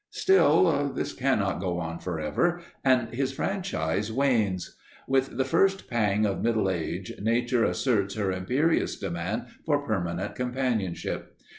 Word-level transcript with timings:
Still, 0.09 0.91
this 0.95 1.13
cannot 1.13 1.61
go 1.61 1.77
on 1.77 1.99
forever, 1.99 2.61
and 2.83 3.09
his 3.13 3.33
franchise 3.33 4.11
wanes. 4.11 4.75
With 5.07 5.37
the 5.37 5.45
first 5.45 5.87
pang 5.87 6.25
of 6.25 6.41
middle 6.41 6.71
age 6.71 7.13
Nature 7.21 7.63
asserts 7.63 8.15
her 8.15 8.31
imperious 8.31 8.95
demand 8.95 9.45
for 9.63 9.85
permanent 9.85 10.33
companionship. 10.33 11.37